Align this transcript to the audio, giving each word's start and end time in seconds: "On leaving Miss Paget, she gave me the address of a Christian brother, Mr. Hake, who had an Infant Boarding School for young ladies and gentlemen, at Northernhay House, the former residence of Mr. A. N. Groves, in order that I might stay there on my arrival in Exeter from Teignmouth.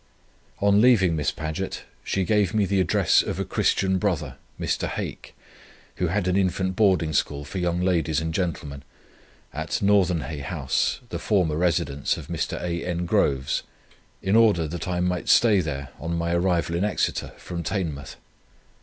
"On 0.61 0.81
leaving 0.81 1.15
Miss 1.15 1.29
Paget, 1.31 1.83
she 2.03 2.23
gave 2.23 2.55
me 2.55 2.65
the 2.65 2.81
address 2.81 3.21
of 3.21 3.39
a 3.39 3.45
Christian 3.45 3.99
brother, 3.99 4.37
Mr. 4.59 4.87
Hake, 4.87 5.35
who 5.97 6.07
had 6.07 6.27
an 6.27 6.35
Infant 6.35 6.75
Boarding 6.75 7.13
School 7.13 7.45
for 7.45 7.59
young 7.59 7.79
ladies 7.81 8.19
and 8.19 8.33
gentlemen, 8.33 8.81
at 9.53 9.79
Northernhay 9.79 10.39
House, 10.41 11.01
the 11.09 11.19
former 11.19 11.55
residence 11.55 12.17
of 12.17 12.29
Mr. 12.29 12.59
A. 12.63 12.83
N. 12.83 13.05
Groves, 13.05 13.61
in 14.23 14.35
order 14.35 14.67
that 14.67 14.87
I 14.87 15.01
might 15.01 15.29
stay 15.29 15.59
there 15.59 15.89
on 15.99 16.17
my 16.17 16.33
arrival 16.33 16.75
in 16.75 16.83
Exeter 16.83 17.33
from 17.37 17.61
Teignmouth. 17.61 18.15